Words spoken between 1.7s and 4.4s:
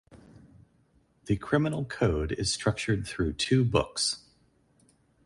Code is structured through two books.